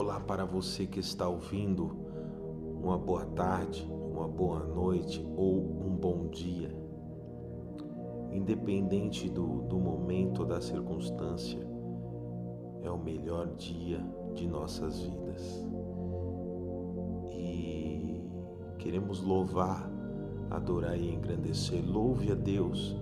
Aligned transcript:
Olá 0.00 0.20
para 0.20 0.44
você 0.44 0.86
que 0.86 1.00
está 1.00 1.28
ouvindo, 1.28 1.90
uma 2.80 2.96
boa 2.96 3.24
tarde, 3.24 3.84
uma 3.90 4.28
boa 4.28 4.60
noite 4.64 5.28
ou 5.36 5.58
um 5.58 5.90
bom 5.90 6.28
dia. 6.28 6.72
Independente 8.30 9.28
do, 9.28 9.62
do 9.62 9.76
momento 9.76 10.42
ou 10.42 10.46
da 10.46 10.60
circunstância, 10.60 11.58
é 12.84 12.88
o 12.88 12.96
melhor 12.96 13.48
dia 13.56 14.00
de 14.36 14.46
nossas 14.46 15.00
vidas. 15.00 15.66
E 17.32 18.22
queremos 18.78 19.20
louvar, 19.20 19.90
adorar 20.48 20.96
e 20.96 21.12
engrandecer. 21.12 21.84
Louve 21.84 22.30
a 22.30 22.36
Deus 22.36 22.96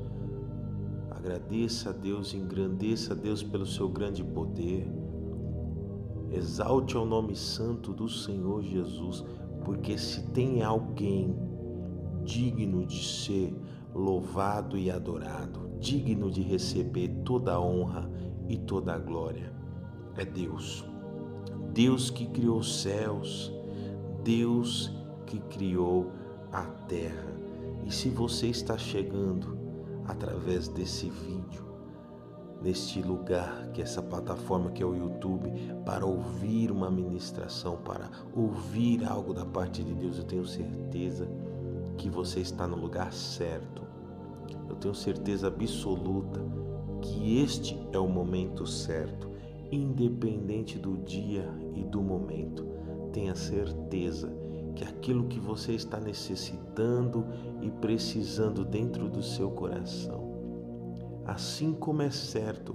Agradeça 1.26 1.90
a 1.90 1.92
Deus, 1.92 2.32
engrandeça 2.32 3.12
a 3.12 3.16
Deus 3.16 3.42
pelo 3.42 3.66
seu 3.66 3.88
grande 3.88 4.22
poder. 4.22 4.89
Exalte 6.30 6.96
ao 6.96 7.07
nome 7.07 7.36
santo 7.36 7.93
do 7.93 8.08
Senhor 8.08 8.62
Jesus, 8.62 9.25
porque 9.64 9.96
se 9.96 10.22
tem 10.30 10.62
alguém 10.62 11.36
digno 12.25 12.85
de 12.85 13.04
ser 13.04 13.54
louvado 13.94 14.76
e 14.76 14.90
adorado, 14.90 15.71
digno 15.79 16.30
de 16.30 16.43
receber 16.43 17.08
toda 17.25 17.54
a 17.54 17.61
honra 17.61 18.11
e 18.49 18.57
toda 18.57 18.94
a 18.94 18.99
glória, 18.99 19.52
é 20.16 20.25
Deus. 20.25 20.85
Deus 21.72 22.11
que 22.11 22.27
criou 22.27 22.58
os 22.58 22.82
céus, 22.82 23.52
Deus 24.24 24.93
que 25.27 25.38
criou 25.38 26.11
a 26.52 26.63
terra. 26.63 27.36
E 27.85 27.93
se 27.93 28.08
você 28.08 28.49
está 28.49 28.77
chegando 28.77 29.57
através 30.07 30.68
desse 30.68 31.08
vídeo, 31.08 31.65
neste 32.62 33.02
lugar 33.02 33.69
que 33.72 33.80
é 33.80 33.84
essa 33.84 34.02
plataforma 34.02 34.70
que 34.70 34.83
é 34.83 34.86
o 34.86 34.94
YouTube, 34.94 35.50
para 35.84 36.05
ouvir 36.05 36.70
uma 36.70 36.90
ministração, 36.90 37.76
para 37.76 38.10
ouvir 38.34 39.04
algo 39.04 39.32
da 39.32 39.44
parte 39.44 39.82
de 39.82 39.94
Deus, 39.94 40.18
eu 40.18 40.24
tenho 40.24 40.46
certeza 40.46 41.28
que 41.96 42.10
você 42.10 42.40
está 42.40 42.66
no 42.66 42.76
lugar 42.76 43.12
certo. 43.12 43.82
Eu 44.68 44.76
tenho 44.76 44.94
certeza 44.94 45.46
absoluta 45.46 46.40
que 47.00 47.40
este 47.40 47.78
é 47.92 47.98
o 47.98 48.08
momento 48.08 48.66
certo, 48.66 49.30
independente 49.70 50.78
do 50.78 50.96
dia 50.98 51.48
e 51.74 51.84
do 51.84 52.02
momento. 52.02 52.66
Tenha 53.12 53.34
certeza 53.34 54.32
que 54.74 54.84
aquilo 54.84 55.26
que 55.26 55.41
você 55.41 55.72
está 55.72 55.98
necessitando 55.98 57.24
e 57.62 57.70
precisando 57.70 58.64
dentro 58.64 59.08
do 59.08 59.22
seu 59.22 59.50
coração, 59.50 60.35
assim 61.27 61.72
como 61.72 62.02
é 62.02 62.10
certo 62.10 62.74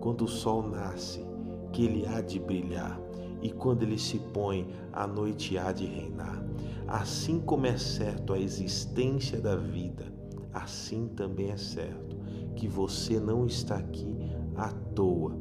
quando 0.00 0.24
o 0.24 0.28
sol 0.28 0.62
nasce, 0.62 1.24
que 1.72 1.84
ele 1.84 2.06
há 2.06 2.20
de 2.20 2.38
brilhar, 2.38 3.00
e 3.40 3.50
quando 3.50 3.82
ele 3.82 3.98
se 3.98 4.18
põe, 4.18 4.68
a 4.92 5.06
noite 5.06 5.56
há 5.56 5.72
de 5.72 5.86
reinar. 5.86 6.44
Assim 6.86 7.40
como 7.40 7.66
é 7.66 7.76
certo 7.76 8.32
a 8.32 8.38
existência 8.38 9.40
da 9.40 9.56
vida, 9.56 10.12
assim 10.52 11.08
também 11.08 11.50
é 11.50 11.56
certo 11.56 12.16
que 12.56 12.68
você 12.68 13.18
não 13.18 13.46
está 13.46 13.76
aqui 13.76 14.16
à 14.56 14.68
toa. 14.94 15.36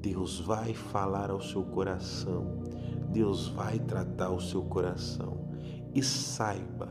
Deus 0.00 0.38
vai 0.40 0.74
falar 0.74 1.30
ao 1.30 1.40
seu 1.40 1.62
coração 1.64 2.66
Deus 3.16 3.48
vai 3.48 3.78
tratar 3.78 4.28
o 4.28 4.38
seu 4.38 4.62
coração 4.62 5.38
e 5.94 6.02
saiba 6.02 6.88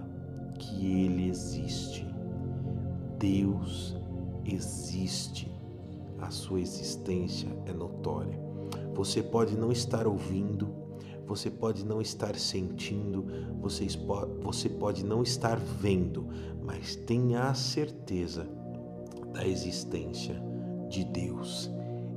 que 0.57 1.03
Ele 1.03 1.29
existe. 1.29 2.03
Deus 3.19 3.94
existe. 4.45 5.51
A 6.19 6.29
sua 6.29 6.61
existência 6.61 7.49
é 7.65 7.73
notória. 7.73 8.39
Você 8.93 9.21
pode 9.21 9.57
não 9.57 9.71
estar 9.71 10.07
ouvindo, 10.07 10.69
você 11.27 11.51
pode 11.51 11.85
não 11.85 12.01
estar 12.01 12.35
sentindo, 12.35 13.25
você, 13.59 13.87
pode 14.69 15.03
não 15.03 15.21
estar 15.21 15.57
vendo, 15.57 16.27
mas 16.63 16.95
tenha 16.95 17.49
a 17.49 17.53
certeza 17.53 18.47
da 19.33 19.45
existência 19.45 20.41
de 20.89 21.03
Deus. 21.03 21.69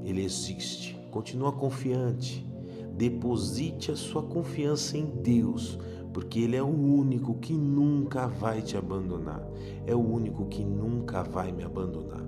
Ele 0.05 0.23
existe. 0.23 0.97
Continua 1.11 1.53
confiante 1.53 2.49
Deposite 2.99 3.93
a 3.93 3.97
sua 3.97 4.25
confiança 4.25 4.99
em 4.99 5.05
Deus, 5.07 5.79
porque 6.19 6.41
Ele 6.41 6.57
é 6.57 6.63
o 6.63 6.67
único 6.67 7.35
que 7.35 7.53
nunca 7.53 8.27
vai 8.27 8.61
te 8.61 8.77
abandonar. 8.77 9.41
É 9.87 9.95
o 9.95 10.01
único 10.01 10.47
que 10.47 10.65
nunca 10.65 11.23
vai 11.23 11.53
me 11.53 11.63
abandonar. 11.63 12.27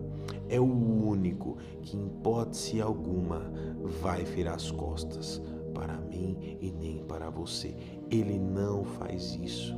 É 0.49 0.61
o 0.61 0.65
único 0.65 1.57
que, 1.83 1.97
em 1.97 2.07
hipótese 2.07 2.81
alguma, 2.81 3.53
vai 4.01 4.23
virar 4.23 4.55
as 4.55 4.71
costas 4.71 5.43
para 5.75 5.97
mim 5.99 6.57
e 6.61 6.71
nem 6.71 7.03
para 7.03 7.31
você. 7.31 7.75
Ele 8.09 8.39
não 8.39 8.85
faz 8.85 9.35
isso. 9.35 9.77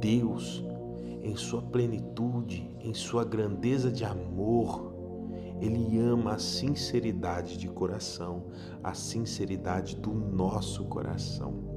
Deus, 0.00 0.64
em 1.20 1.34
sua 1.34 1.62
plenitude, 1.62 2.70
em 2.78 2.94
sua 2.94 3.24
grandeza 3.24 3.90
de 3.90 4.04
amor, 4.04 4.94
ele 5.60 5.98
ama 5.98 6.34
a 6.34 6.38
sinceridade 6.38 7.58
de 7.58 7.66
coração, 7.66 8.44
a 8.84 8.94
sinceridade 8.94 9.96
do 9.96 10.14
nosso 10.14 10.84
coração. 10.84 11.75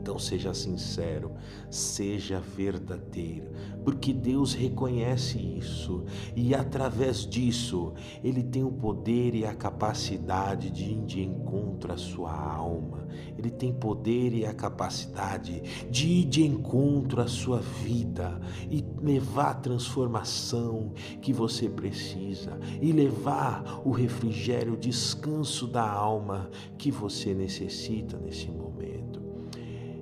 Então 0.00 0.18
seja 0.18 0.54
sincero, 0.54 1.32
seja 1.70 2.40
verdadeiro, 2.40 3.50
porque 3.84 4.12
Deus 4.12 4.54
reconhece 4.54 5.38
isso 5.38 6.04
e 6.36 6.54
através 6.54 7.26
disso 7.26 7.92
Ele 8.22 8.42
tem 8.42 8.64
o 8.64 8.70
poder 8.70 9.34
e 9.34 9.44
a 9.44 9.54
capacidade 9.54 10.70
de 10.70 10.84
ir 10.84 11.04
de 11.04 11.22
encontro 11.22 11.92
à 11.92 11.96
sua 11.96 12.32
alma. 12.32 13.06
Ele 13.36 13.50
tem 13.50 13.72
poder 13.72 14.32
e 14.32 14.46
a 14.46 14.54
capacidade 14.54 15.62
de 15.90 16.06
ir 16.06 16.24
de 16.24 16.44
encontro 16.44 17.20
à 17.20 17.26
sua 17.26 17.60
vida 17.60 18.40
e 18.70 18.84
levar 19.02 19.50
a 19.50 19.54
transformação 19.54 20.92
que 21.20 21.32
você 21.32 21.68
precisa 21.68 22.58
e 22.80 22.92
levar 22.92 23.82
o 23.84 23.90
refrigério, 23.90 24.74
o 24.74 24.76
descanso 24.76 25.66
da 25.66 25.88
alma 25.88 26.50
que 26.76 26.90
você 26.90 27.34
necessita 27.34 28.16
nesse 28.16 28.50
momento 28.50 29.27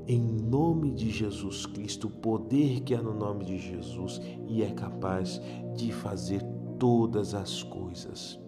em 0.09 0.21
nome 0.21 0.93
de 0.93 1.11
Jesus 1.11 1.67
Cristo, 1.67 2.06
o 2.06 2.11
poder 2.11 2.81
que 2.81 2.94
há 2.94 3.03
no 3.03 3.12
nome 3.12 3.44
de 3.44 3.59
Jesus 3.59 4.21
e 4.47 4.62
é 4.62 4.71
capaz 4.71 5.41
de 5.75 5.93
fazer 5.93 6.43
todas 6.78 7.34
as 7.34 7.62
coisas. 7.65 8.39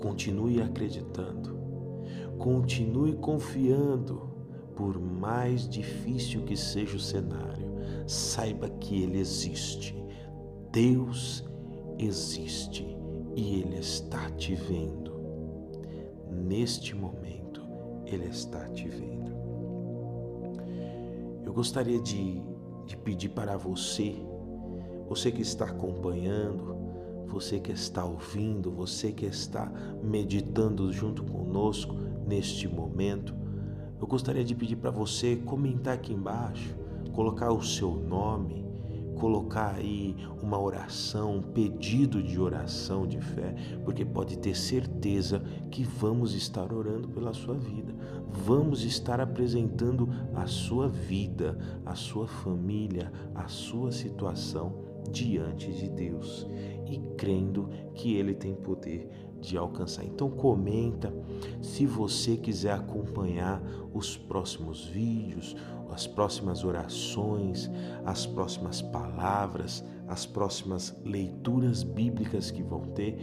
Continue 0.00 0.60
acreditando, 0.60 1.58
continue 2.38 3.14
confiando, 3.14 4.28
por 4.76 4.98
mais 4.98 5.68
difícil 5.68 6.42
que 6.42 6.56
seja 6.56 6.96
o 6.96 7.00
cenário, 7.00 7.70
saiba 8.06 8.68
que 8.68 9.02
Ele 9.02 9.18
existe. 9.18 9.94
Deus 10.72 11.44
existe 11.98 12.86
e 13.34 13.60
Ele 13.60 13.76
está 13.76 14.30
te 14.30 14.54
vendo. 14.54 15.10
Neste 16.30 16.94
momento, 16.94 17.62
Ele 18.06 18.26
está 18.26 18.68
te 18.68 18.88
vendo. 18.88 19.29
Eu 21.50 21.54
gostaria 21.54 21.98
de, 21.98 22.40
de 22.86 22.96
pedir 22.96 23.30
para 23.30 23.56
você, 23.56 24.14
você 25.08 25.32
que 25.32 25.42
está 25.42 25.64
acompanhando, 25.64 26.76
você 27.26 27.58
que 27.58 27.72
está 27.72 28.04
ouvindo, 28.04 28.70
você 28.70 29.10
que 29.10 29.26
está 29.26 29.68
meditando 30.00 30.92
junto 30.92 31.24
conosco 31.24 31.96
neste 32.24 32.68
momento, 32.68 33.34
eu 34.00 34.06
gostaria 34.06 34.44
de 34.44 34.54
pedir 34.54 34.76
para 34.76 34.92
você 34.92 35.34
comentar 35.38 35.94
aqui 35.94 36.12
embaixo, 36.12 36.72
colocar 37.12 37.50
o 37.50 37.60
seu 37.60 37.96
nome, 37.96 38.64
colocar 39.20 39.74
aí 39.76 40.16
uma 40.42 40.58
oração, 40.58 41.36
um 41.36 41.42
pedido 41.42 42.22
de 42.22 42.40
oração 42.40 43.06
de 43.06 43.20
fé, 43.20 43.54
porque 43.84 44.04
pode 44.04 44.38
ter 44.38 44.56
certeza 44.56 45.42
que 45.70 45.84
vamos 45.84 46.34
estar 46.34 46.72
orando 46.72 47.06
pela 47.08 47.34
sua 47.34 47.54
vida, 47.54 47.94
vamos 48.30 48.82
estar 48.82 49.20
apresentando 49.20 50.08
a 50.34 50.46
sua 50.46 50.88
vida, 50.88 51.58
a 51.84 51.94
sua 51.94 52.26
família, 52.26 53.12
a 53.34 53.46
sua 53.46 53.92
situação 53.92 54.88
diante 55.10 55.70
de 55.72 55.88
Deus 55.88 56.46
e 56.86 56.98
crendo 57.16 57.68
que 57.94 58.14
Ele 58.14 58.34
tem 58.34 58.54
poder 58.54 59.08
de 59.40 59.56
alcançar. 59.56 60.04
Então 60.04 60.30
comenta 60.30 61.12
se 61.60 61.86
você 61.86 62.36
quiser 62.36 62.72
acompanhar 62.72 63.62
os 63.92 64.16
próximos 64.16 64.86
vídeos, 64.86 65.56
as 65.92 66.06
próximas 66.06 66.64
orações, 66.64 67.70
as 68.04 68.26
próximas 68.26 68.80
palavras, 68.80 69.84
as 70.08 70.26
próximas 70.26 70.96
leituras 71.04 71.82
bíblicas 71.82 72.50
que 72.50 72.62
vão 72.62 72.82
ter, 72.82 73.16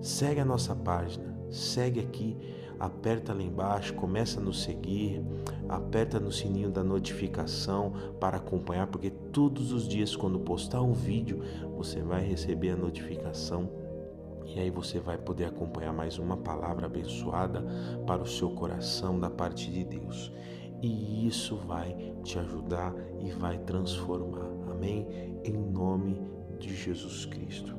segue 0.00 0.40
a 0.40 0.44
nossa 0.44 0.74
página, 0.74 1.36
segue 1.50 2.00
aqui, 2.00 2.36
aperta 2.78 3.34
lá 3.34 3.42
embaixo, 3.42 3.94
começa 3.94 4.40
a 4.40 4.42
nos 4.42 4.62
seguir, 4.62 5.22
aperta 5.68 6.18
no 6.18 6.32
sininho 6.32 6.70
da 6.70 6.82
notificação 6.82 7.92
para 8.18 8.38
acompanhar, 8.38 8.86
porque 8.86 9.10
todos 9.10 9.72
os 9.72 9.86
dias 9.86 10.16
quando 10.16 10.40
postar 10.40 10.80
um 10.80 10.94
vídeo, 10.94 11.42
você 11.76 12.00
vai 12.02 12.24
receber 12.24 12.70
a 12.70 12.76
notificação 12.76 13.68
E 14.46 14.58
aí 14.58 14.70
você 14.70 14.98
vai 14.98 15.16
poder 15.16 15.44
acompanhar 15.44 15.92
mais 15.92 16.18
uma 16.18 16.36
palavra 16.36 16.86
abençoada 16.86 17.64
para 18.06 18.22
o 18.22 18.26
seu 18.26 18.50
coração 18.50 19.18
da 19.20 19.30
parte 19.30 19.70
de 19.70 19.84
Deus. 19.84 20.32
E 20.82 21.26
isso 21.26 21.56
vai 21.56 22.14
te 22.22 22.38
ajudar 22.38 22.94
e 23.20 23.30
vai 23.32 23.58
transformar. 23.58 24.48
Amém? 24.70 25.06
Em 25.44 25.56
nome 25.56 26.20
de 26.58 26.74
Jesus 26.74 27.26
Cristo. 27.26 27.76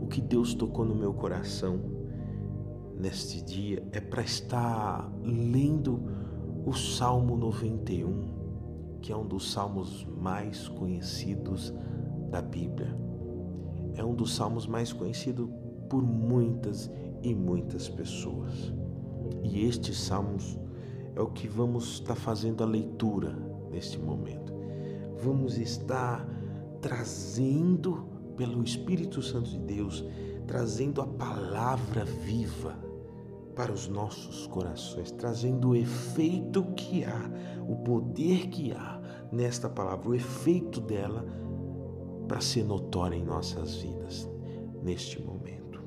O 0.00 0.06
que 0.06 0.20
Deus 0.20 0.54
tocou 0.54 0.84
no 0.84 0.94
meu 0.94 1.12
coração 1.12 1.80
neste 2.98 3.42
dia 3.42 3.82
é 3.92 4.00
para 4.00 4.22
estar 4.22 5.10
lendo 5.22 6.00
o 6.64 6.72
Salmo 6.72 7.36
91, 7.36 8.98
que 9.00 9.12
é 9.12 9.16
um 9.16 9.26
dos 9.26 9.52
salmos 9.52 10.04
mais 10.04 10.68
conhecidos 10.68 11.74
da 12.30 12.40
Bíblia 12.40 13.08
é 13.98 14.04
um 14.04 14.14
dos 14.14 14.34
salmos 14.34 14.66
mais 14.66 14.92
conhecidos 14.92 15.48
por 15.90 16.02
muitas 16.02 16.90
e 17.22 17.34
muitas 17.34 17.88
pessoas. 17.88 18.72
E 19.42 19.66
estes 19.66 19.98
salmos 19.98 20.56
é 21.18 21.20
o 21.20 21.26
que 21.26 21.48
vamos 21.48 21.94
estar 21.94 22.14
fazendo 22.14 22.62
a 22.62 22.66
leitura 22.66 23.36
neste 23.70 23.98
momento. 23.98 24.54
Vamos 25.20 25.58
estar 25.58 26.24
trazendo 26.80 28.06
pelo 28.36 28.62
Espírito 28.62 29.20
Santo 29.20 29.50
de 29.50 29.58
Deus, 29.58 30.04
trazendo 30.46 31.02
a 31.02 31.06
palavra 31.06 32.04
viva 32.04 32.78
para 33.56 33.72
os 33.72 33.88
nossos 33.88 34.46
corações, 34.46 35.10
trazendo 35.10 35.70
o 35.70 35.74
efeito 35.74 36.62
que 36.76 37.02
há, 37.02 37.30
o 37.68 37.74
poder 37.74 38.46
que 38.46 38.70
há 38.70 39.00
nesta 39.32 39.68
palavra, 39.68 40.10
o 40.10 40.14
efeito 40.14 40.80
dela 40.80 41.26
para 42.28 42.40
ser 42.40 42.62
notória 42.62 43.16
em 43.16 43.24
nossas 43.24 43.74
vidas 43.74 44.30
neste 44.84 45.20
momento. 45.20 45.82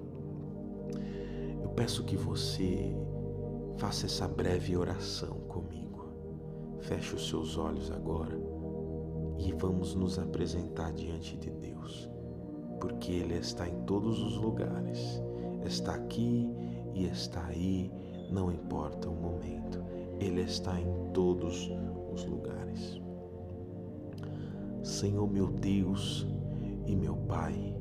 Eu 1.64 1.70
peço 1.70 2.04
que 2.04 2.18
você 2.18 2.94
faça 3.82 4.06
essa 4.06 4.28
breve 4.28 4.78
oração 4.78 5.40
comigo. 5.48 6.06
Feche 6.82 7.16
os 7.16 7.28
seus 7.28 7.58
olhos 7.58 7.90
agora 7.90 8.40
e 9.40 9.52
vamos 9.54 9.96
nos 9.96 10.20
apresentar 10.20 10.94
diante 10.94 11.36
de 11.36 11.50
Deus, 11.50 12.08
porque 12.80 13.12
Ele 13.12 13.34
está 13.34 13.68
em 13.68 13.82
todos 13.86 14.22
os 14.22 14.38
lugares, 14.38 15.20
está 15.66 15.96
aqui 15.96 16.48
e 16.94 17.06
está 17.06 17.44
aí, 17.48 17.92
não 18.30 18.52
importa 18.52 19.10
o 19.10 19.16
momento, 19.16 19.84
Ele 20.20 20.42
está 20.42 20.80
em 20.80 21.12
todos 21.12 21.68
os 22.14 22.24
lugares. 22.26 23.02
Senhor 24.84 25.28
meu 25.28 25.48
Deus 25.48 26.28
e 26.86 26.96
meu 26.96 27.16
Pai, 27.16 27.76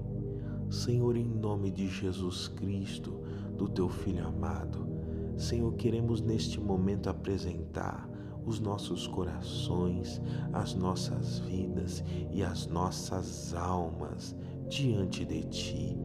Senhor, 0.71 1.15
em 1.15 1.29
nome 1.29 1.71
de 1.71 1.89
Jesus 1.89 2.49
Cristo, 2.49 3.21
do 3.59 3.69
teu 3.69 3.91
Filho 3.91 4.27
amado, 4.27 5.00
Senhor, 5.41 5.73
queremos 5.73 6.21
neste 6.21 6.61
momento 6.61 7.09
apresentar 7.09 8.07
os 8.45 8.61
nossos 8.61 9.07
corações, 9.07 10.21
as 10.53 10.75
nossas 10.75 11.39
vidas 11.39 12.05
e 12.31 12.43
as 12.43 12.67
nossas 12.67 13.55
almas 13.55 14.37
diante 14.69 15.25
de 15.25 15.43
Ti. 15.45 15.99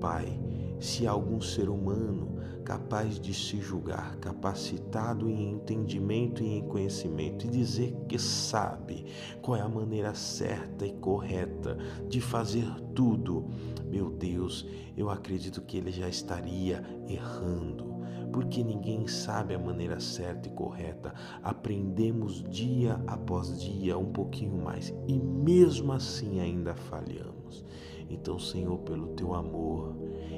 Pai, 0.00 0.40
se 0.80 1.06
algum 1.06 1.40
ser 1.40 1.68
humano 1.68 2.40
capaz 2.64 3.20
de 3.20 3.32
se 3.32 3.60
julgar 3.60 4.16
capacitado 4.16 5.30
em 5.30 5.52
entendimento 5.52 6.42
e 6.42 6.58
em 6.58 6.66
conhecimento 6.66 7.46
e 7.46 7.50
dizer 7.50 7.94
que 8.08 8.18
sabe 8.18 9.06
qual 9.40 9.56
é 9.56 9.60
a 9.60 9.68
maneira 9.68 10.14
certa 10.14 10.84
e 10.84 10.92
correta 10.94 11.76
de 12.08 12.20
fazer 12.20 12.66
tudo, 12.92 13.46
meu 13.88 14.10
Deus, 14.10 14.66
eu 14.96 15.08
acredito 15.08 15.62
que 15.62 15.76
ele 15.76 15.92
já 15.92 16.08
estaria 16.08 16.82
errando 17.08 17.90
porque 18.32 18.62
ninguém 18.62 19.06
sabe 19.06 19.54
a 19.54 19.58
maneira 19.58 20.00
certa 20.00 20.48
e 20.48 20.52
correta. 20.52 21.12
Aprendemos 21.42 22.42
dia 22.42 23.00
após 23.06 23.60
dia 23.60 23.98
um 23.98 24.12
pouquinho 24.12 24.62
mais 24.62 24.94
e 25.06 25.18
mesmo 25.18 25.92
assim 25.92 26.40
ainda 26.40 26.74
falhamos. 26.74 27.64
Então, 28.08 28.38
Senhor, 28.38 28.78
pelo 28.78 29.08
teu 29.08 29.34
amor 29.34 29.96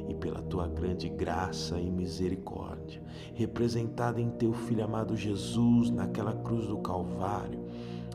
e 0.08 0.14
pela 0.14 0.42
tua 0.42 0.68
grande 0.68 1.08
graça 1.08 1.80
e 1.80 1.90
misericórdia, 1.90 3.02
representada 3.34 4.20
em 4.20 4.28
teu 4.30 4.52
Filho 4.52 4.84
amado 4.84 5.16
Jesus 5.16 5.90
naquela 5.90 6.34
cruz 6.34 6.66
do 6.66 6.78
Calvário, 6.78 7.60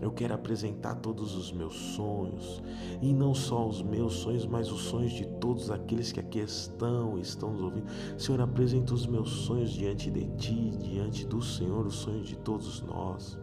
eu 0.01 0.11
quero 0.11 0.33
apresentar 0.33 0.95
todos 0.95 1.35
os 1.35 1.51
meus 1.51 1.75
sonhos, 1.95 2.61
e 3.01 3.13
não 3.13 3.33
só 3.33 3.67
os 3.67 3.81
meus 3.81 4.13
sonhos, 4.13 4.45
mas 4.45 4.71
os 4.71 4.81
sonhos 4.81 5.11
de 5.11 5.25
todos 5.39 5.71
aqueles 5.71 6.11
que 6.11 6.19
aqui 6.19 6.39
estão, 6.39 7.17
estão 7.17 7.51
nos 7.51 7.61
ouvindo. 7.61 7.87
Senhor, 8.17 8.41
apresenta 8.41 8.93
os 8.93 9.07
meus 9.07 9.29
sonhos 9.29 9.71
diante 9.71 10.11
de 10.11 10.25
ti, 10.37 10.71
diante 10.77 11.25
do 11.25 11.41
Senhor, 11.41 11.85
os 11.85 11.95
sonhos 11.95 12.27
de 12.27 12.35
todos 12.37 12.81
nós. 12.81 13.37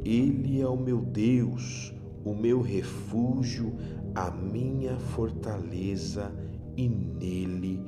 Ele 0.02 0.62
é 0.62 0.66
o 0.66 0.76
meu 0.76 1.02
Deus, 1.02 1.92
o 2.24 2.34
meu 2.34 2.62
refúgio, 2.62 3.74
a 4.16 4.30
minha 4.30 4.98
fortaleza, 4.98 6.32
e 6.74 6.88
nele 6.88 7.80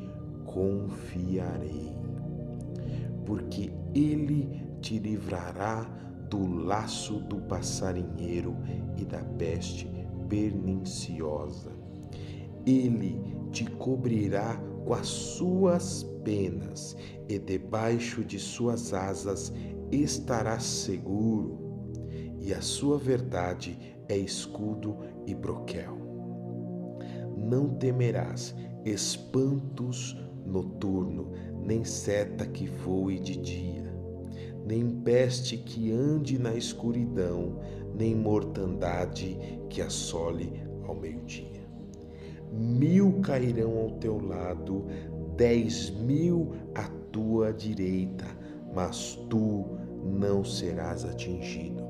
confiarei. 0.45 1.97
Porque 3.25 3.73
ele 3.95 4.63
te 4.81 4.99
livrará 4.99 5.85
do 6.29 6.47
laço 6.47 7.21
do 7.21 7.37
passarinheiro 7.37 8.57
e 8.99 9.07
da 9.07 9.25
peste 9.39 9.91
perniciosa. 10.29 11.73
Ele 12.67 13.19
te 13.51 13.65
cobrirá 13.65 14.57
com 14.85 14.93
as 14.93 15.07
suas 15.07 16.03
penas, 16.25 16.95
e 17.27 17.39
debaixo 17.39 18.23
de 18.23 18.39
suas 18.39 18.93
asas 18.93 19.51
estarás 19.91 20.65
seguro, 20.65 21.59
e 22.39 22.53
a 22.53 22.61
sua 22.61 22.99
verdade 22.99 23.79
é 24.09 24.17
escudo 24.17 24.99
e 25.27 25.35
broquel. 25.35 25.98
Não 27.49 27.69
temerás 27.69 28.55
espantos 28.85 30.17
noturno, 30.45 31.33
nem 31.65 31.85
seta 31.85 32.47
que 32.47 32.67
voe 32.67 33.19
de 33.19 33.37
dia 33.37 33.79
nem 34.69 34.91
peste 35.01 35.57
que 35.57 35.91
ande 35.91 36.39
na 36.39 36.55
escuridão, 36.55 37.59
nem 37.95 38.15
mortandade 38.15 39.39
que 39.71 39.81
assole 39.81 40.63
ao 40.87 40.95
meio-dia. 40.95 41.67
Mil 42.53 43.21
cairão 43.23 43.79
ao 43.79 43.91
teu 43.93 44.21
lado, 44.21 44.85
dez 45.37 45.89
mil 45.89 46.53
à 46.75 46.83
tua 47.11 47.51
direita, 47.51 48.27
mas 48.75 49.17
tu 49.31 49.65
não 50.05 50.45
serás 50.45 51.03
atingido. 51.07 51.88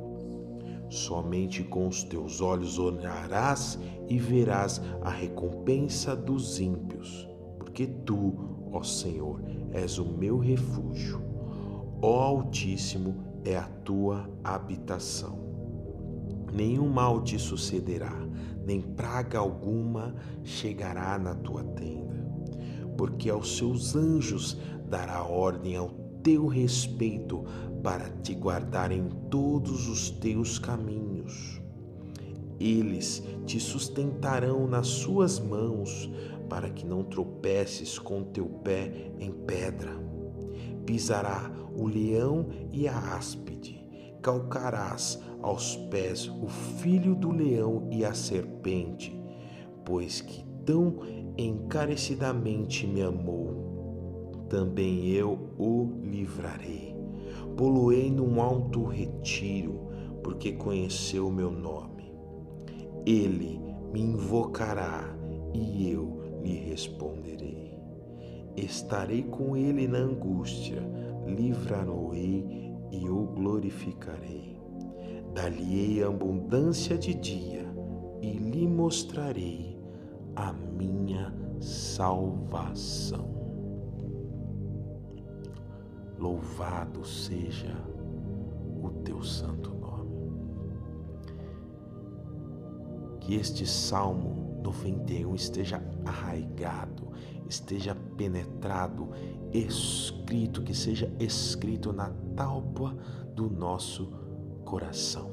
Somente 0.89 1.63
com 1.63 1.87
os 1.87 2.03
teus 2.03 2.41
olhos 2.41 2.79
olharás 2.79 3.79
e 4.09 4.19
verás 4.19 4.81
a 5.03 5.11
recompensa 5.11 6.17
dos 6.17 6.59
ímpios, 6.59 7.29
porque 7.59 7.87
tu, 7.87 8.35
ó 8.73 8.83
Senhor, 8.83 9.43
és 9.73 9.99
o 9.99 10.05
meu 10.05 10.39
refúgio 10.39 11.29
Ó 12.01 12.23
Altíssimo, 12.23 13.17
é 13.45 13.57
a 13.57 13.65
tua 13.85 14.31
habitação. 14.45 15.37
Nenhum 16.53 16.89
mal 16.89 17.23
te 17.23 17.37
sucederá, 17.41 18.15
nem 18.65 18.81
praga 18.81 19.41
alguma 19.41 20.15
chegará 20.45 21.19
na 21.19 21.35
tua 21.35 21.65
tenda, 21.65 22.25
porque 22.97 23.29
aos 23.29 23.57
seus 23.57 23.97
anjos 23.97 24.61
dará 24.89 25.25
ordem 25.25 25.75
ao 25.75 25.89
teu 26.23 26.47
respeito 26.47 27.45
para 27.83 28.11
te 28.11 28.35
guardar 28.35 28.93
em 28.93 29.09
todos 29.31 29.89
os 29.89 30.11
teus 30.11 30.59
caminhos. 30.59 31.61
Eles 32.61 33.23
te 33.47 33.61
sustentarão 33.61 34.67
nas 34.67 34.89
suas 34.89 35.39
mãos, 35.39 36.11
para 36.49 36.71
que 36.71 36.85
não 36.85 37.05
tropeces 37.05 37.99
com 37.99 38.25
teu 38.25 38.47
pé 38.47 39.13
em 39.19 39.31
pedra. 39.31 39.93
Pisará 40.85 41.53
o 41.77 41.87
leão 41.87 42.49
e 42.73 42.89
a 42.89 42.99
áspide, 43.17 43.85
calcarás 44.23 45.23
aos 45.41 45.77
pés 45.91 46.29
o 46.29 46.49
filho 46.49 47.15
do 47.15 47.31
leão 47.31 47.87
e 47.93 48.05
a 48.05 48.15
serpente, 48.15 49.17
pois 49.85 50.21
que 50.21 50.45
tão 50.65 50.97
encarecidamente 51.37 52.87
me 52.87 53.03
amou, 53.03 53.68
também 54.49 55.09
eu 55.09 55.51
o 55.59 55.91
livrarei. 56.03 56.97
Poluei 57.57 58.11
num 58.11 58.41
alto 58.41 58.85
retiro, 58.85 59.89
porque 60.23 60.53
conheceu 60.53 61.29
o 61.29 61.33
meu 61.33 61.51
nome. 61.51 62.13
Ele 63.07 63.61
me 63.93 64.01
invocará 64.01 65.17
e 65.55 65.91
eu 65.91 66.19
lhe 66.43 66.57
responderei. 66.57 67.75
Estarei 68.57 69.23
com 69.23 69.57
ele 69.57 69.87
na 69.87 69.99
angústia, 69.99 70.83
livrá-lo-ei 71.27 72.73
e 72.91 73.09
o 73.09 73.25
glorificarei. 73.27 74.59
Dar-lhe-ei 75.35 76.03
abundância 76.03 76.97
de 76.99 77.15
dia 77.15 77.65
e 78.21 78.33
lhe 78.33 78.67
mostrarei 78.67 79.79
a 80.35 80.53
minha 80.53 81.33
salvação. 81.61 83.38
Louvado 86.19 87.05
seja 87.05 87.77
o 88.83 88.91
teu 89.05 89.23
santo 89.23 89.71
nome. 89.73 90.33
Que 93.21 93.35
este 93.37 93.65
salmo 93.65 94.61
91 94.63 95.35
esteja 95.35 95.83
arraigado, 96.05 97.09
esteja 97.49 97.95
penetrado, 98.17 99.11
escrito, 99.53 100.63
que 100.63 100.75
seja 100.75 101.11
escrito 101.21 101.93
na 101.93 102.11
tábua 102.35 102.97
do 103.35 103.49
nosso 103.49 104.13
coração. 104.65 105.31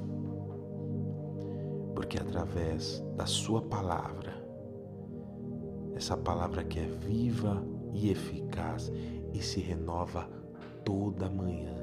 Porque 1.96 2.20
através 2.20 3.04
da 3.16 3.26
Sua 3.26 3.62
palavra, 3.62 4.46
essa 5.96 6.16
palavra 6.16 6.64
que 6.64 6.80
é 6.80 6.86
viva 6.86 7.66
e 7.94 8.12
eficaz 8.12 8.92
e 9.34 9.42
se 9.42 9.60
renova 9.62 10.30
toda 10.86 11.30
manhã. 11.30 11.76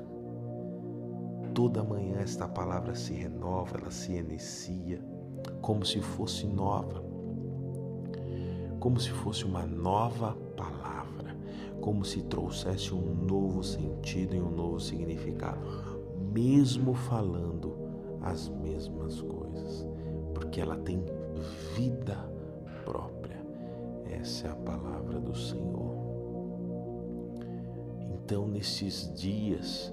Toda 1.53 1.85
manhã 1.85 2.21
esta 2.21 2.49
palavra 2.49 2.95
se 2.95 3.13
renova, 3.13 3.77
ela 3.79 3.91
se 3.91 4.13
inicia 4.13 5.05
como 5.61 5.85
se 5.85 6.01
fosse 6.01 6.47
nova, 6.47 7.05
como 8.81 8.99
se 8.99 9.11
fosse 9.11 9.45
uma 9.45 9.67
nova 9.67 10.35
palavra, 10.57 11.37
como 11.83 12.05
se 12.05 12.23
trouxesse 12.23 12.95
um 12.95 13.15
novo 13.15 13.63
sentido 13.63 14.35
e 14.35 14.41
um 14.41 14.51
novo 14.51 14.81
significado 14.81 15.93
mesmo 16.33 16.95
falando 16.95 17.77
as 18.23 18.49
mesmas 18.49 19.21
coisas, 19.21 19.87
porque 20.35 20.61
ela 20.61 20.77
tem 20.77 21.05
vida 21.75 22.17
própria. 22.85 23.41
Essa 24.11 24.49
é 24.49 24.51
a 24.51 24.57
palavra 24.57 25.21
do 25.21 25.37
Senhor. 25.37 26.02
Então, 28.33 28.49
nesses 28.49 29.13
dias 29.13 29.93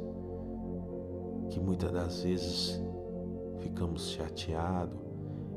que 1.50 1.60
muitas 1.60 1.92
das 1.92 2.24
vezes 2.24 2.82
ficamos 3.60 4.12
chateados, 4.12 4.98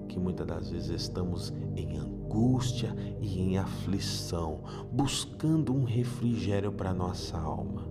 que 0.08 0.18
muitas 0.18 0.44
das 0.44 0.68
vezes 0.68 0.90
estamos 0.90 1.52
em 1.76 1.96
angústia 1.96 2.92
e 3.20 3.38
em 3.40 3.56
aflição, 3.56 4.64
buscando 4.90 5.72
um 5.72 5.84
refrigério 5.84 6.72
para 6.72 6.92
nossa 6.92 7.38
alma. 7.38 7.88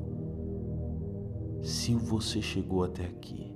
Se 1.63 1.95
você 1.95 2.41
chegou 2.41 2.83
até 2.83 3.05
aqui, 3.05 3.55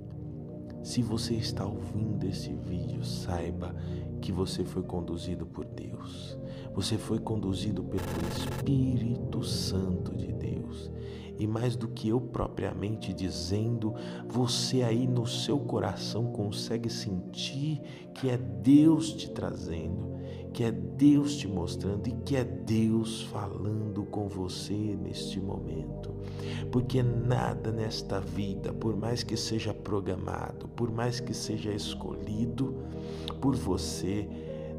se 0.82 1.02
você 1.02 1.34
está 1.34 1.66
ouvindo 1.66 2.24
esse 2.24 2.54
vídeo, 2.54 3.04
saiba 3.04 3.76
que 4.20 4.32
você 4.32 4.64
foi 4.64 4.82
conduzido 4.82 5.46
por 5.46 5.64
Deus. 5.64 6.38
Você 6.74 6.98
foi 6.98 7.18
conduzido 7.18 7.82
pelo 7.82 8.02
Espírito 8.36 9.42
Santo 9.42 10.14
de 10.14 10.32
Deus. 10.32 10.90
E 11.38 11.46
mais 11.46 11.76
do 11.76 11.88
que 11.88 12.08
eu 12.08 12.20
propriamente 12.20 13.12
dizendo, 13.12 13.94
você 14.26 14.82
aí 14.82 15.06
no 15.06 15.26
seu 15.26 15.58
coração 15.58 16.32
consegue 16.32 16.88
sentir 16.88 17.80
que 18.14 18.30
é 18.30 18.38
Deus 18.38 19.12
te 19.12 19.30
trazendo, 19.30 20.15
que 20.56 20.64
é 20.64 20.72
Deus 20.72 21.36
te 21.36 21.46
mostrando 21.46 22.08
e 22.08 22.12
que 22.24 22.34
é 22.34 22.42
Deus 22.42 23.22
falando 23.24 24.04
com 24.06 24.26
você 24.26 24.74
neste 24.74 25.38
momento 25.38 26.16
porque 26.70 27.02
nada 27.02 27.70
nesta 27.70 28.20
vida, 28.20 28.72
por 28.72 28.96
mais 28.96 29.22
que 29.22 29.36
seja 29.36 29.72
programado, 29.72 30.68
por 30.68 30.90
mais 30.90 31.20
que 31.20 31.32
seja 31.32 31.72
escolhido 31.72 32.74
por 33.40 33.54
você, 33.54 34.28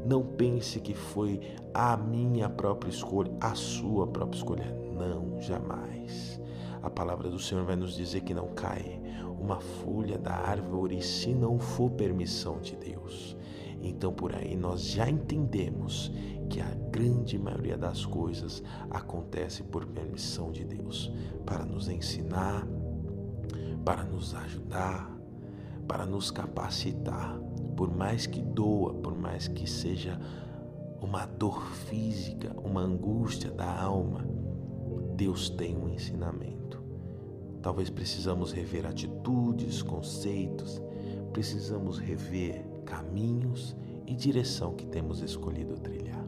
não 0.06 0.22
pense 0.22 0.80
que 0.80 0.94
foi 0.94 1.40
a 1.74 1.96
minha 1.96 2.48
própria 2.48 2.90
escolha, 2.90 3.32
a 3.40 3.54
sua 3.54 4.06
própria 4.06 4.38
escolha. 4.38 4.76
Não, 4.94 5.40
jamais. 5.40 6.40
A 6.82 6.90
palavra 6.90 7.28
do 7.28 7.38
Senhor 7.38 7.64
vai 7.64 7.76
nos 7.76 7.94
dizer 7.94 8.20
que 8.22 8.34
não 8.34 8.48
cai 8.48 9.00
uma 9.40 9.60
folha 9.60 10.18
da 10.18 10.34
árvore 10.34 11.02
se 11.02 11.34
não 11.34 11.58
for 11.58 11.90
permissão 11.90 12.60
de 12.60 12.76
Deus. 12.76 13.36
Então 13.82 14.12
por 14.12 14.34
aí 14.34 14.56
nós 14.56 14.82
já 14.82 15.08
entendemos 15.08 16.12
que 16.48 16.60
a 16.60 16.74
grande 16.90 17.38
maioria 17.38 17.76
das 17.76 18.04
coisas 18.04 18.62
acontece 18.90 19.62
por 19.62 19.86
permissão 19.86 20.50
de 20.50 20.64
Deus, 20.64 21.12
para 21.44 21.64
nos 21.64 21.88
ensinar, 21.88 22.66
para 23.84 24.04
nos 24.04 24.34
ajudar, 24.34 25.16
para 25.86 26.04
nos 26.04 26.30
capacitar. 26.30 27.38
Por 27.76 27.94
mais 27.94 28.26
que 28.26 28.42
doa, 28.42 28.94
por 28.94 29.16
mais 29.16 29.46
que 29.46 29.68
seja 29.68 30.18
uma 31.00 31.26
dor 31.26 31.62
física, 31.86 32.54
uma 32.64 32.80
angústia 32.80 33.50
da 33.50 33.80
alma, 33.80 34.26
Deus 35.14 35.48
tem 35.48 35.76
um 35.76 35.88
ensinamento. 35.88 36.82
Talvez 37.62 37.90
precisamos 37.90 38.52
rever 38.52 38.86
atitudes, 38.86 39.82
conceitos, 39.82 40.80
precisamos 41.32 41.98
rever 41.98 42.67
caminhos 42.88 43.76
e 44.06 44.14
direção 44.14 44.74
que 44.74 44.86
temos 44.86 45.20
escolhido 45.20 45.76
trilhar. 45.76 46.26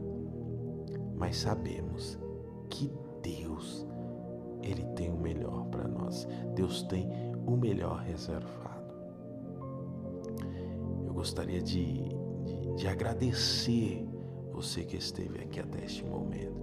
Mas 1.15 1.37
sabemos 1.37 2.19
que 2.69 2.91
Deus, 3.23 3.87
Ele 4.61 4.85
tem 4.95 5.11
o 5.11 5.17
melhor 5.17 5.65
para 5.65 5.87
nós. 5.87 6.27
Deus 6.53 6.83
tem 6.83 7.09
o 7.47 7.57
melhor 7.57 8.01
reservado. 8.01 8.93
Eu 11.07 11.13
gostaria 11.13 11.61
de, 11.61 12.03
de, 12.45 12.75
de 12.75 12.87
agradecer 12.87 14.07
você 14.51 14.83
que 14.83 14.97
esteve 14.97 15.39
aqui 15.39 15.59
até 15.59 15.83
este 15.83 16.05
momento, 16.05 16.61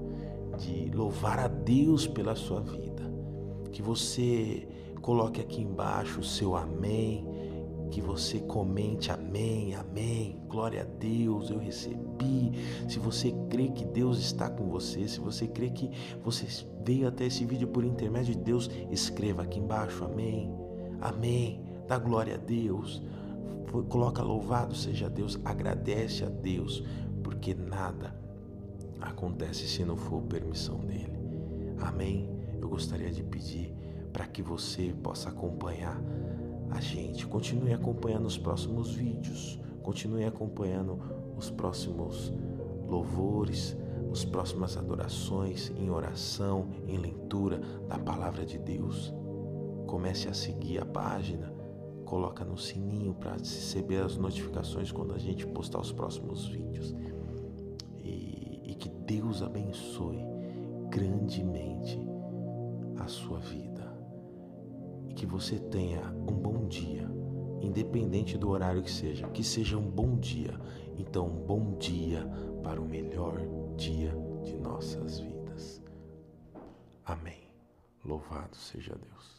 de 0.56 0.90
louvar 0.94 1.40
a 1.40 1.48
Deus 1.48 2.06
pela 2.06 2.36
sua 2.36 2.60
vida, 2.60 3.02
que 3.72 3.82
você 3.82 4.68
coloque 5.02 5.40
aqui 5.40 5.62
embaixo 5.62 6.20
o 6.20 6.24
seu 6.24 6.54
amém 6.54 7.26
que 7.90 8.00
você 8.00 8.38
comente 8.40 9.10
amém, 9.10 9.74
amém, 9.74 10.40
glória 10.48 10.82
a 10.82 10.84
Deus, 10.84 11.50
eu 11.50 11.58
recebi. 11.58 12.52
Se 12.88 12.98
você 12.98 13.32
crê 13.50 13.68
que 13.68 13.84
Deus 13.84 14.18
está 14.18 14.48
com 14.48 14.68
você, 14.68 15.08
se 15.08 15.20
você 15.20 15.46
crê 15.46 15.70
que 15.70 15.90
você 16.22 16.46
veio 16.84 17.08
até 17.08 17.26
esse 17.26 17.44
vídeo 17.44 17.68
por 17.68 17.84
intermédio 17.84 18.34
de 18.34 18.40
Deus, 18.40 18.70
escreva 18.90 19.42
aqui 19.42 19.58
embaixo 19.58 20.04
amém, 20.04 20.52
amém, 21.00 21.62
dá 21.86 21.98
glória 21.98 22.34
a 22.34 22.38
Deus. 22.38 23.02
Coloca 23.88 24.22
louvado 24.22 24.74
seja 24.74 25.10
Deus, 25.10 25.38
agradece 25.44 26.24
a 26.24 26.28
Deus, 26.28 26.82
porque 27.22 27.54
nada 27.54 28.14
acontece 29.00 29.68
se 29.68 29.84
não 29.84 29.96
for 29.96 30.22
permissão 30.22 30.78
dele. 30.78 31.12
Amém. 31.80 32.28
Eu 32.60 32.68
gostaria 32.68 33.10
de 33.10 33.22
pedir 33.22 33.72
para 34.12 34.26
que 34.26 34.42
você 34.42 34.94
possa 35.02 35.28
acompanhar 35.28 36.00
a 36.70 36.80
gente. 36.80 37.26
Continue 37.26 37.72
acompanhando 37.72 38.26
os 38.26 38.38
próximos 38.38 38.94
vídeos, 38.94 39.58
continue 39.82 40.24
acompanhando 40.24 40.98
os 41.36 41.50
próximos 41.50 42.32
louvores, 42.86 43.76
as 44.10 44.24
próximas 44.24 44.76
adorações 44.76 45.72
em 45.76 45.90
oração, 45.90 46.68
em 46.86 46.96
leitura 46.96 47.60
da 47.88 47.98
palavra 47.98 48.44
de 48.44 48.58
Deus. 48.58 49.12
Comece 49.86 50.28
a 50.28 50.34
seguir 50.34 50.80
a 50.80 50.86
página 50.86 51.58
coloca 52.08 52.42
no 52.42 52.56
sininho 52.56 53.12
para 53.12 53.32
receber 53.32 54.02
as 54.02 54.16
notificações 54.16 54.90
quando 54.90 55.12
a 55.12 55.18
gente 55.18 55.46
postar 55.46 55.78
os 55.78 55.92
próximos 55.92 56.46
vídeos. 56.46 56.94
E, 58.02 58.62
e 58.64 58.74
que 58.74 58.88
Deus 58.88 59.42
abençoe 59.42 60.24
grandemente 60.88 62.00
a 62.98 63.06
sua 63.06 63.38
vida. 63.38 63.67
Que 65.18 65.26
você 65.26 65.58
tenha 65.58 66.00
um 66.28 66.32
bom 66.32 66.68
dia, 66.68 67.10
independente 67.60 68.38
do 68.38 68.50
horário 68.50 68.84
que 68.84 68.90
seja, 68.90 69.26
que 69.30 69.42
seja 69.42 69.76
um 69.76 69.90
bom 69.90 70.16
dia. 70.16 70.56
Então, 70.96 71.28
bom 71.28 71.76
dia 71.76 72.24
para 72.62 72.80
o 72.80 72.88
melhor 72.88 73.36
dia 73.76 74.14
de 74.44 74.56
nossas 74.56 75.18
vidas. 75.18 75.82
Amém. 77.04 77.50
Louvado 78.04 78.54
seja 78.54 78.94
Deus. 78.94 79.37